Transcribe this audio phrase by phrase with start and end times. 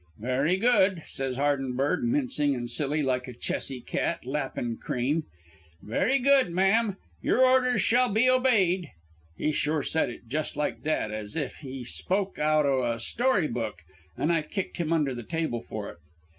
[0.17, 5.25] "'Very good,' says Hardenberg, mincing an' silly like a chessy cat lappin' cream.
[5.83, 8.89] 'Very good, ma'am; your orders shall be obeyed.'
[9.37, 13.47] He sure said it just like that, as if he spoke out o' a story
[13.47, 13.83] book.
[14.17, 15.99] An' I kicked him under the table for it.